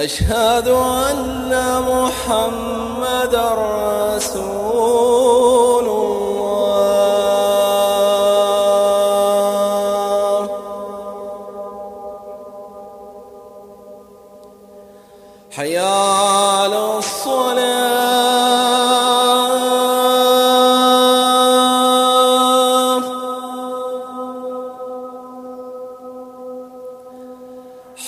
[0.00, 1.52] أشهد أن
[1.92, 3.34] محمد
[4.14, 4.96] رسول
[5.84, 6.30] الله.
[15.56, 17.79] حي على الصلاة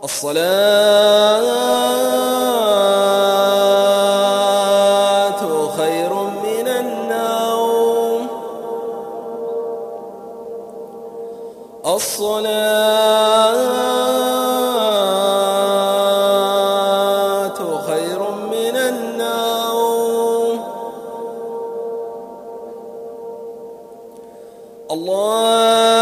[0.00, 0.48] الصلاة
[5.76, 8.28] خير من النوم.
[11.86, 12.48] الصلاة
[17.86, 20.60] خير من النوم.
[24.90, 25.99] الله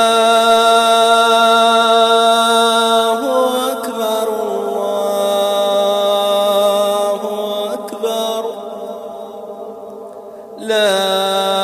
[10.69, 11.58] لا